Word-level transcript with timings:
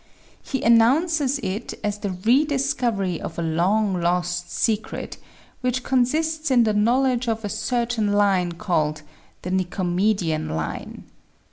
He 0.41 0.63
an 0.63 0.79
nounces 0.79 1.39
it 1.43 1.75
as 1.83 1.99
the 1.99 2.09
re 2.09 2.43
discovery 2.43 3.21
of 3.21 3.37
a 3.37 3.43
long 3.43 4.01
lost 4.01 4.49
secret, 4.49 5.17
which 5.61 5.83
consists 5.83 6.49
in 6.49 6.63
the 6.63 6.73
knowledge 6.73 7.27
of 7.27 7.45
a 7.45 7.49
certain 7.49 8.11
line 8.11 8.53
called 8.53 9.03
"the 9.43 9.51
Nicomedean 9.51 10.49
line." 10.55 11.03